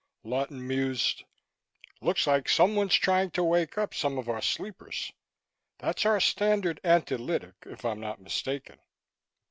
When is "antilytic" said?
6.83-7.53